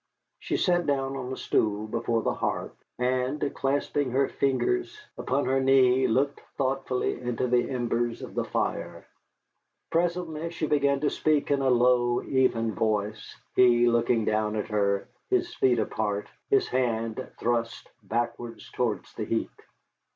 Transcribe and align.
She 0.39 0.57
sat 0.57 0.87
down 0.87 1.15
on 1.15 1.31
a 1.31 1.37
stool 1.37 1.85
before 1.85 2.23
the 2.23 2.33
hearth, 2.33 2.75
and 2.97 3.53
clasping 3.53 4.09
her 4.09 4.27
fingers 4.27 4.97
upon 5.15 5.45
her 5.45 5.59
knee 5.61 6.07
looked 6.07 6.41
thoughtfully 6.57 7.21
into 7.21 7.45
the 7.47 7.69
embers 7.69 8.23
of 8.23 8.33
the 8.33 8.43
fire. 8.43 9.05
Presently 9.91 10.49
she 10.49 10.65
began 10.65 11.01
to 11.01 11.11
speak 11.11 11.51
in 11.51 11.61
a 11.61 11.69
low, 11.69 12.23
even 12.23 12.73
voice, 12.73 13.37
he 13.55 13.85
looking 13.87 14.25
down 14.25 14.55
at 14.55 14.69
her, 14.69 15.07
his 15.29 15.53
feet 15.53 15.77
apart, 15.77 16.25
his 16.49 16.67
hand 16.67 17.29
thrust 17.37 17.87
backward 18.01 18.59
towards 18.73 19.13
the 19.13 19.25
heat. 19.25 19.51